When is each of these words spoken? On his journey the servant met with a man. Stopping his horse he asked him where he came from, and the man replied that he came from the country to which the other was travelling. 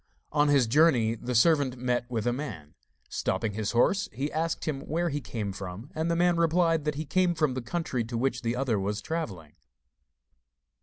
On 0.31 0.47
his 0.47 0.65
journey 0.65 1.13
the 1.13 1.35
servant 1.35 1.75
met 1.77 2.09
with 2.09 2.25
a 2.25 2.33
man. 2.33 2.73
Stopping 3.07 3.53
his 3.53 3.69
horse 3.73 4.09
he 4.11 4.31
asked 4.33 4.65
him 4.65 4.81
where 4.87 5.09
he 5.09 5.21
came 5.21 5.51
from, 5.53 5.91
and 5.93 6.09
the 6.09 6.15
man 6.15 6.37
replied 6.37 6.85
that 6.85 6.95
he 6.95 7.05
came 7.05 7.35
from 7.35 7.53
the 7.53 7.61
country 7.61 8.03
to 8.05 8.17
which 8.17 8.41
the 8.41 8.55
other 8.55 8.79
was 8.79 8.99
travelling. 8.99 9.53